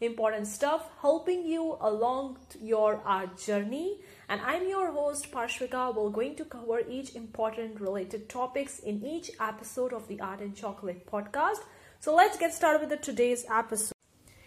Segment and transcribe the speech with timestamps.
[0.00, 4.00] important stuff, helping you along your art journey.
[4.28, 5.94] And I'm your host Parshvika.
[5.94, 10.56] We're going to cover each important related topics in each episode of the Art and
[10.56, 11.60] Chocolate podcast.
[12.00, 13.94] So let's get started with the today's episode.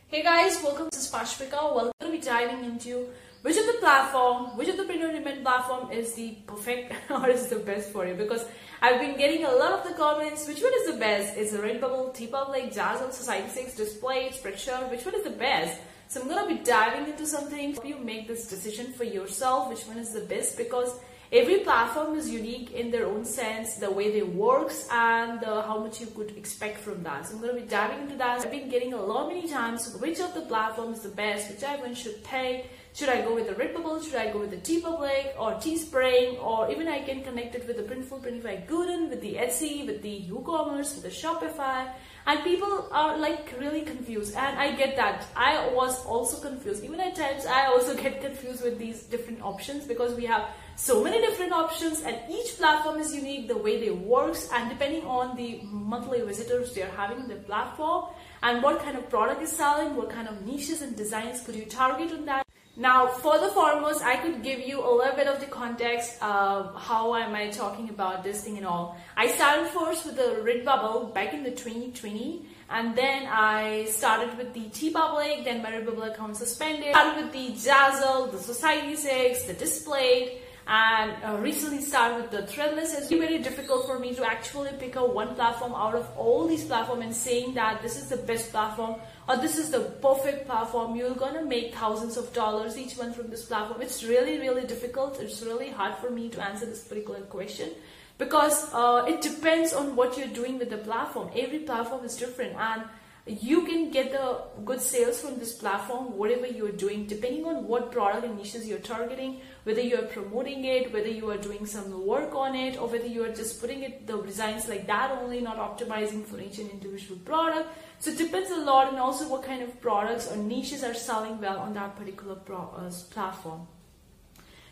[0.08, 0.90] Hey guys, welcome.
[0.92, 1.76] This is Parshvika.
[1.76, 3.08] We're going to be diving into
[3.48, 7.30] which of the platform, which of the print on demand platform is the perfect or
[7.30, 8.14] is the best for you?
[8.14, 8.44] Because
[8.82, 11.38] I've been getting a lot of the comments, which one is the best?
[11.38, 15.80] Is it Redbubble, TeePublic, Zazzle, Society 6, Displate, Spreadshirt, which one is the best?
[16.10, 19.88] So I'm to be diving into something, help you make this decision for yourself, which
[19.88, 21.00] one is the best because
[21.32, 25.80] every platform is unique in their own sense, the way they works and uh, how
[25.80, 27.28] much you could expect from that.
[27.28, 28.42] So I'm going to be diving into that.
[28.42, 31.62] I've been getting a lot many times which of the platforms is the best, which
[31.62, 32.66] one should pay,
[32.98, 34.04] should I go with the Redbubble?
[34.04, 36.44] Should I go with the TeePublic or Teespring?
[36.44, 40.02] Or even I can connect it with the Printful, Printify Gooten, with the Etsy, with
[40.02, 41.92] the WooCommerce, with the Shopify.
[42.26, 44.36] And people are like really confused.
[44.36, 45.28] And I get that.
[45.36, 46.84] I was also confused.
[46.84, 51.04] Even at times, I also get confused with these different options because we have so
[51.04, 55.36] many different options and each platform is unique the way they works and depending on
[55.36, 58.06] the monthly visitors they are having on the platform
[58.44, 61.66] and what kind of product is selling, what kind of niches and designs could you
[61.66, 62.46] target on that.
[62.76, 66.80] Now, for the foremost, I could give you a little bit of the context of
[66.80, 68.96] how am I talking about this thing and all.
[69.16, 74.54] I started first with the Redbubble back in the 2020 and then I started with
[74.54, 76.92] the TeePublic, then my Redbubble account suspended.
[76.92, 82.44] Started with the Zazzle, the Society 6, the Displate, and uh, recently started with the
[82.52, 86.46] threadless it's very difficult for me to actually pick out one platform out of all
[86.46, 88.96] these platforms and saying that this is the best platform
[89.30, 90.96] or this is the perfect platform.
[90.96, 93.82] You're gonna make thousands of dollars each one from this platform.
[93.82, 95.20] It's really really difficult.
[95.20, 97.70] It's really hard for me to answer this particular question
[98.18, 101.30] because uh, it depends on what you're doing with the platform.
[101.36, 102.56] Every platform is different.
[102.58, 102.84] And
[103.28, 107.92] you can get the good sales from this platform whatever you're doing depending on what
[107.92, 112.34] product and niches you're targeting whether you're promoting it whether you are doing some work
[112.36, 115.58] on it or whether you are just putting it the designs like that only not
[115.58, 117.70] optimizing for each and individual product.
[118.00, 121.40] So it depends a lot and also what kind of products or niches are selling
[121.42, 123.68] well on that particular pro- uh, platform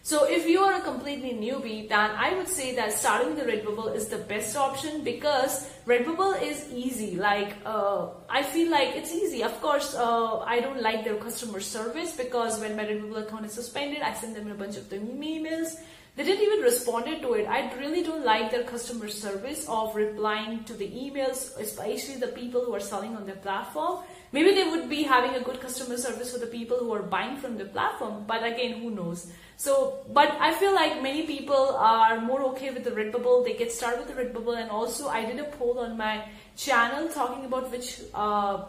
[0.06, 3.96] so if you are a completely newbie, then I would say that starting the Redbubble
[3.96, 7.16] is the best option because Redbubble is easy.
[7.16, 9.42] Like uh, I feel like it's easy.
[9.42, 13.54] Of course, uh, I don't like their customer service because when my Redbubble account is
[13.54, 15.74] suspended, I send them a bunch of them emails.
[16.16, 17.48] They didn't even respond to it.
[17.48, 22.64] I really don't like their customer service of replying to the emails, especially the people
[22.64, 24.04] who are selling on their platform.
[24.36, 27.38] Maybe they would be having a good customer service for the people who are buying
[27.38, 29.32] from the platform, but again, who knows?
[29.56, 33.46] So, but I feel like many people are more okay with the Redbubble.
[33.46, 36.26] They get started with the Redbubble, and also I did a poll on my
[36.58, 38.66] channel talking about which uh,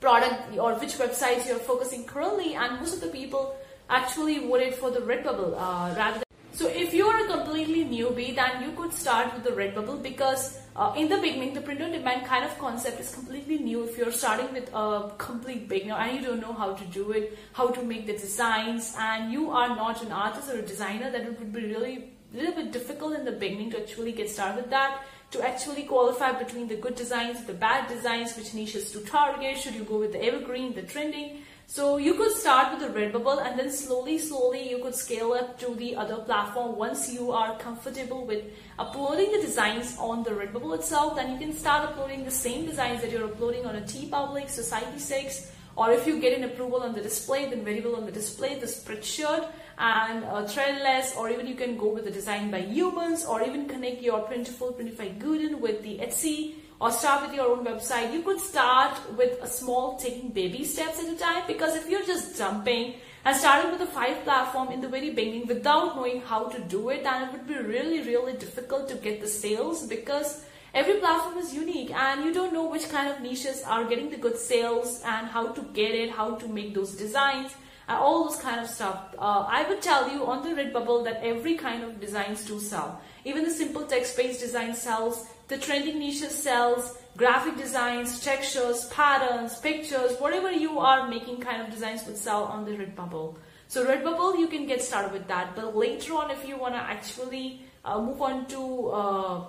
[0.00, 3.56] product or which websites you're focusing currently, and most of the people
[3.90, 6.23] actually voted for the Redbubble uh, rather
[6.54, 10.60] so if you are a completely newbie, then you could start with the Redbubble because
[10.76, 13.82] uh, in the beginning, the print on demand kind of concept is completely new.
[13.82, 17.36] If you're starting with a complete beginner and you don't know how to do it,
[17.54, 21.22] how to make the designs, and you are not an artist or a designer, then
[21.22, 24.62] it would be really a little bit difficult in the beginning to actually get started
[24.62, 25.02] with that
[25.34, 29.74] to actually qualify between the good designs, the bad designs, which niches to target, should
[29.74, 31.42] you go with the evergreen, the trending.
[31.66, 35.58] So you could start with the Redbubble and then slowly, slowly you could scale up
[35.60, 36.76] to the other platform.
[36.76, 38.44] Once you are comfortable with
[38.78, 43.00] uploading the designs on the Redbubble itself, then you can start uploading the same designs
[43.00, 46.92] that you're uploading on a TeePublic, Society 6, or if you get an approval on
[46.92, 49.48] the Displate, then very well on the Displate, the Spreadshirt
[49.78, 53.66] and uh, threadless, or even you can go with the design by humans, or even
[53.66, 58.12] connect your Printful, Printify Gooten with the Etsy or start with your own website.
[58.12, 62.04] You could start with a small taking baby steps at a time because if you're
[62.04, 62.94] just jumping
[63.24, 66.90] and starting with a five platform in the very beginning without knowing how to do
[66.90, 70.44] it, then it would be really, really difficult to get the sales because
[70.74, 74.16] every platform is unique and you don't know which kind of niches are getting the
[74.16, 77.54] good sales and how to get it, how to make those designs
[77.88, 79.14] and all those kind of stuff.
[79.18, 83.00] Uh, I would tell you on the Redbubble that every kind of designs do sell.
[83.24, 90.18] Even the simple text-based design sells, the trending niches sells, graphic designs, textures, patterns, pictures,
[90.18, 93.36] whatever you are making kind of designs would sell on the Redbubble.
[93.68, 95.54] So Redbubble, you can get started with that.
[95.54, 99.44] But later on, if you want to actually uh, move on to uh,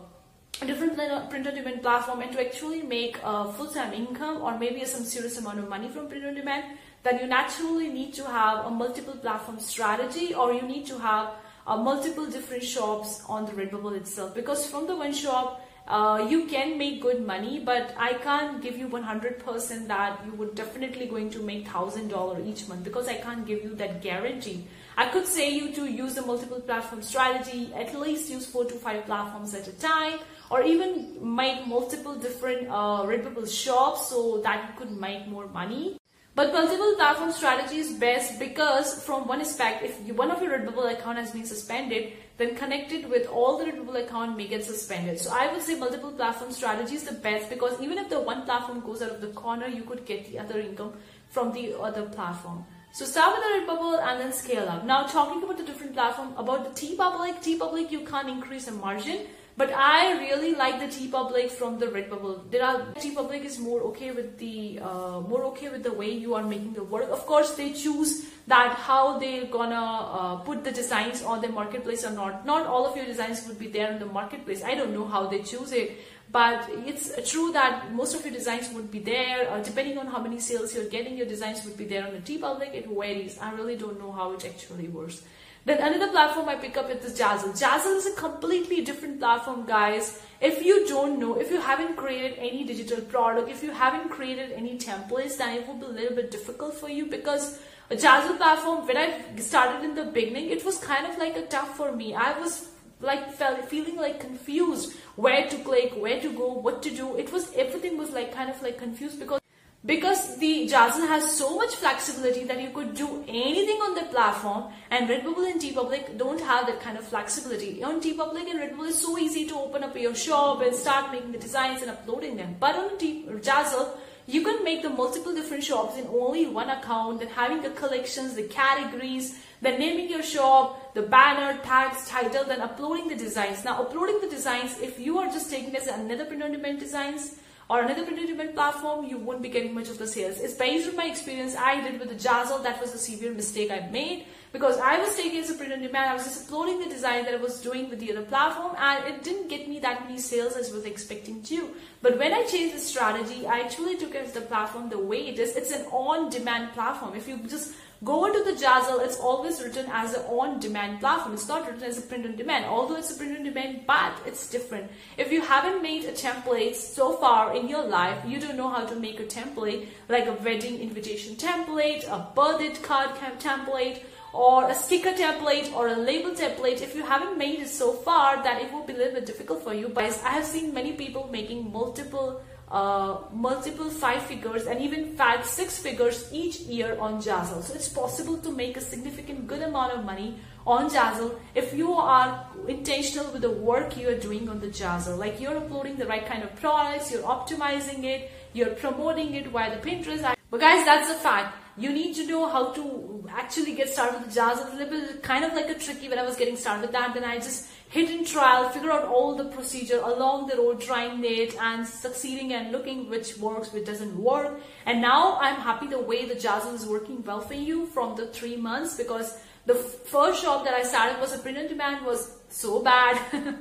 [0.62, 0.96] a different
[1.30, 5.38] print on demand platform and to actually make a full-time income or maybe some serious
[5.38, 9.16] amount of money from print on demand, then you naturally need to have a multiple
[9.16, 11.32] platform strategy or you need to have
[11.68, 16.46] uh, multiple different shops on the Redbubble itself because from the one shop uh, you
[16.46, 21.30] can make good money but I can't give you 100% that you would definitely going
[21.32, 24.68] to make $1000 each month because I can't give you that guarantee.
[24.98, 28.74] I could say you to use a multiple platform strategy at least use four to
[28.76, 34.70] five platforms at a time or even make multiple different uh, Redbubble shops so that
[34.70, 35.98] you could make more money.
[36.36, 40.92] But multiple platform strategy is best because from one aspect, if one of your Redbubble
[40.92, 45.20] account has been suspended, then connected with all the Redbubble account may get suspended.
[45.20, 48.44] So I would say multiple platform strategy is the best because even if the one
[48.44, 50.94] platform goes out of the corner, you could get the other income
[51.30, 52.66] from the other platform.
[52.92, 54.86] So start with the Redbubble and then scale up.
[54.86, 58.72] Now talking about the different platform, about the TeePublic, T Public you can't increase the
[58.72, 62.52] margin but I really like the TeePublic from the Redbubble.
[62.52, 66.34] There are TeePublic is more okay with the uh, more okay with the way you
[66.36, 67.10] are making the work.
[67.10, 72.04] Of course, they choose that how they're gonna uh, put the designs on the marketplace
[72.04, 72.46] or not.
[72.46, 74.62] Not all of your designs would be there in the marketplace.
[74.64, 75.98] I don't know how they choose it,
[76.32, 79.50] but it's true that most of your designs would be there.
[79.50, 82.20] Uh, depending on how many sales you're getting, your designs would be there on the
[82.20, 82.74] TeePublic.
[82.74, 83.40] It varies.
[83.40, 85.22] I really don't know how it actually works.
[85.66, 87.58] Then another platform I pick up is Zazzle.
[87.58, 90.22] Zazzle is a completely different platform, guys.
[90.40, 94.52] If you don't know, if you haven't created any digital product, if you haven't created
[94.52, 97.60] any templates, then it will be a little bit difficult for you because
[97.90, 101.48] a Zazzle platform, when I started in the beginning, it was kind of like a
[101.48, 102.14] tough for me.
[102.14, 102.70] I was
[103.02, 107.16] like felt feeling like confused where to click, where to go, what to do.
[107.18, 109.40] It was everything was like kind of like confused because
[109.86, 114.66] because the Zazzle has so much flexibility that you could do anything on the platform
[114.90, 117.84] and Redbubble and TeePublic don't have that kind of flexibility.
[117.84, 121.34] On TeePublic and Redbubble it's so easy to open up your shop and start making
[121.34, 122.56] the designs and uploading them.
[122.60, 123.96] But on T Zazzle,
[124.28, 128.34] you can make the multiple different shops in only one account, then having the collections,
[128.34, 133.64] the categories, then naming your shop, the banner, tags, title, then uploading the designs.
[133.64, 137.36] Now uploading the designs, if you are just taking as another print on demand designs,
[137.70, 140.40] or another print demand platform, you won't be getting much of the sales.
[140.40, 142.62] It's based on my experience I did with the Zazzle.
[142.62, 145.82] That was a severe mistake I made because I was taking as a print on
[145.82, 146.12] demand.
[146.12, 149.04] I was just uploading the design that I was doing with the other platform and
[149.06, 151.72] it didn't get me that many sales as I was expecting to.
[152.04, 155.28] But when I changed the strategy, I actually took it as the platform the way
[155.28, 155.56] it is.
[155.56, 157.16] It's an on-demand platform.
[157.16, 157.74] If you just
[158.04, 161.34] Go into the Zazzle, it's always written as an on-demand platform.
[161.34, 164.92] It's not written as a print-on-demand, although it's a print-on-demand, but it's different.
[165.18, 168.86] If you haven't made a template so far in your life, you don't know how
[168.86, 174.02] to make a template, like a wedding invitation template, a birthday card template,
[174.34, 178.44] or a sticker template or a label template if you haven't made it so far
[178.44, 180.92] that it will be a little bit difficult for you but i have seen many
[180.92, 182.42] people making multiple
[182.72, 187.64] uh, multiple five figures and even five, six figures each year on Zazzle.
[187.64, 191.94] So it's possible to make a significant good amount of money on Zazzle if you
[191.94, 195.18] are intentional with the work you are doing on the Zazzle.
[195.18, 199.80] Like you're uploading the right kind of products, you're optimizing it, you're promoting it via
[199.80, 200.36] the Pinterest.
[200.50, 204.34] But guys, that's a fact you need to know how to actually get started with
[204.34, 204.66] Zazzle.
[204.66, 206.92] It's a little bit kind of like a tricky when I was getting started with
[206.94, 207.14] that.
[207.14, 211.56] Then I just and trial, figure out all the procedure along the road, trying it
[211.62, 214.60] and succeeding and looking which works, which doesn't work.
[214.86, 218.28] And now I'm happy the way the Zazzle is working well for you from the
[218.28, 222.38] three months because the first shop that I started was a print on demand was
[222.50, 223.20] so bad.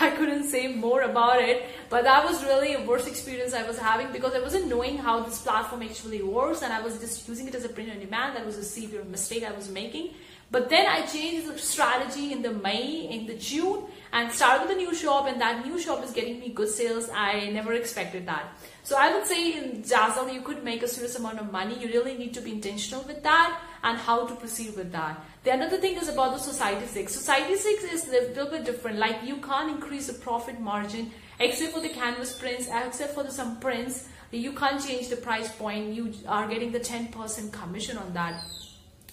[0.00, 3.78] I couldn't say more about it, but that was really a worst experience I was
[3.78, 7.48] having because I wasn't knowing how this platform actually works and I was just using
[7.48, 8.36] it as a print on demand.
[8.36, 10.10] That was a severe mistake I was making.
[10.50, 14.76] But then I changed the strategy in the May, in the June, and started with
[14.76, 17.10] a new shop, and that new shop is getting me good sales.
[17.12, 18.56] I never expected that.
[18.84, 21.76] So I would say in Zazzle, you could make a serious amount of money.
[21.80, 25.20] You really need to be intentional with that and how to proceed with that.
[25.42, 27.12] The another thing is about the Society 6.
[27.12, 28.98] Society 6 is a little bit different.
[28.98, 31.10] Like you can't increase the profit margin
[31.40, 34.08] except for the canvas prints, except for the, some prints.
[34.30, 35.92] You can't change the price point.
[35.92, 38.40] You are getting the 10% commission on that.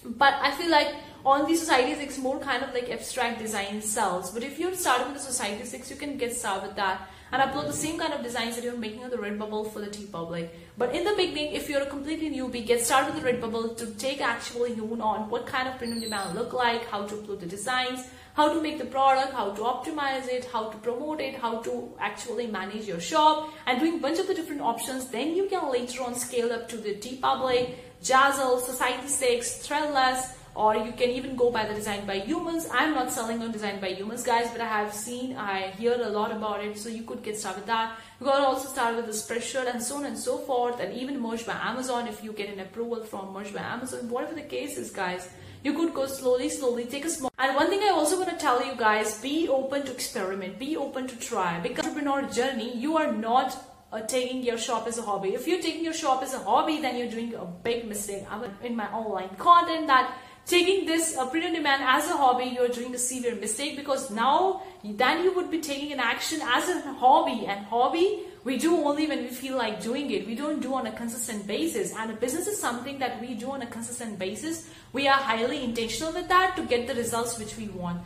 [0.04, 0.88] But I feel like
[1.24, 4.30] on the Society 6 more kind of like abstract design sells.
[4.30, 7.42] But if you're starting with the Society 6, you can get started with that and
[7.42, 10.48] upload the same kind of designs that you're making on the Redbubble for the TeePublic
[10.76, 13.86] But in the beginning, if you're a completely newbie, get started with the Redbubble to
[13.94, 17.40] take actually note on what kind of print on demand look like, how to upload
[17.40, 21.36] the designs, how to make the product, how to optimize it, how to promote it,
[21.36, 25.08] how to actually manage your shop, and doing bunch of the different options.
[25.08, 30.76] Then you can later on scale up to the TeePublic Zazzle, Society 6, Threadless, or
[30.76, 32.68] you can even go by the design by humans.
[32.72, 36.08] I'm not selling on design by humans guys but i have seen i hear a
[36.08, 37.98] lot about it so you could get started with that.
[38.20, 40.94] You got to also start with the spreadshirt and so on and so forth and
[40.94, 44.08] even Merch by Amazon if you get an approval from Merch by Amazon.
[44.08, 45.28] Whatever the case is guys
[45.62, 47.30] you could go slowly slowly take a small.
[47.38, 50.76] And one thing i also want to tell you guys be open to experiment be
[50.76, 51.60] open to try.
[51.60, 53.56] Because entrepreneur journey you are not
[53.94, 55.34] uh, taking your shop as a hobby.
[55.34, 58.24] If you're taking your shop as a hobby, then you're doing a big mistake.
[58.28, 60.12] I'm in my online content that
[60.46, 64.10] taking this uh, print on demand as a hobby, you're doing a severe mistake because
[64.10, 68.76] now then you would be taking an action as a hobby and hobby we do
[68.76, 70.26] only when we feel like doing it.
[70.26, 71.94] We don't do on a consistent basis.
[71.96, 74.68] And a business is something that we do on a consistent basis.
[74.92, 78.02] We are highly intentional with that to get the results which we want.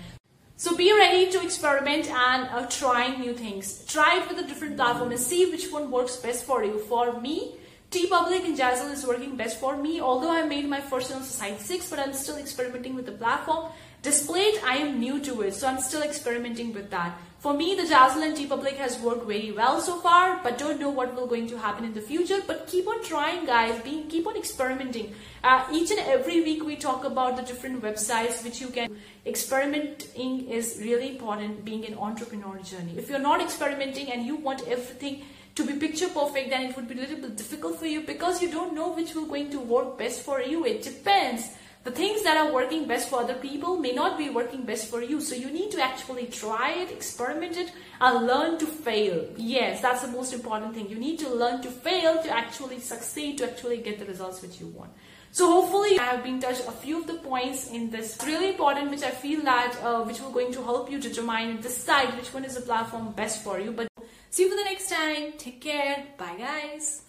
[0.56, 3.84] So be ready to experiment and uh, try new things.
[3.86, 6.78] Try it with a different platform and see which one works best for you.
[6.78, 7.56] For me,
[7.90, 9.98] TeePublic and Zazzle is working best for me.
[9.98, 13.72] Although I made my first on Site 6, but I'm still experimenting with the platform.
[14.02, 17.16] Displate, I am new to it, so I'm still experimenting with that.
[17.38, 20.90] For me, the Zazzle and TeePublic has worked very well so far, but don't know
[20.90, 22.42] what will going to happen in the future.
[22.46, 23.80] But keep on trying, guys.
[23.84, 25.14] Keep on experimenting.
[25.42, 30.48] Uh, each and every week we talk about the different websites which you can experimenting
[30.50, 31.64] is really important.
[31.64, 32.98] Being an entrepreneur journey.
[32.98, 35.22] If you're not experimenting and you want everything
[35.58, 38.40] to be picture perfect, then it would be a little bit difficult for you because
[38.40, 40.64] you don't know which will going to work best for you.
[40.64, 41.50] It depends
[41.82, 45.02] the things that are working best for other people may not be working best for
[45.02, 45.20] you.
[45.20, 49.26] So you need to actually try it, experiment it, and learn to fail.
[49.36, 50.88] Yes, that's the most important thing.
[50.88, 54.60] You need to learn to fail to actually succeed, to actually get the results which
[54.60, 54.92] you want.
[55.32, 58.90] So hopefully I have been touched a few of the points in this really important,
[58.90, 62.44] which I feel that uh, which will going to help you determine decide which one
[62.44, 63.72] is the platform best for you.
[63.72, 63.87] But
[64.30, 65.32] see you for the next time.
[65.38, 66.06] Take care.
[66.16, 67.07] Bye guys.